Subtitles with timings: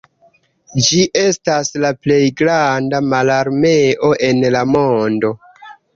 [0.85, 5.33] Ĝi estas la plej granda mararmeo en la mondo.